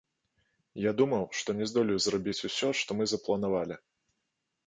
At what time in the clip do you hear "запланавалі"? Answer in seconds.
3.13-3.75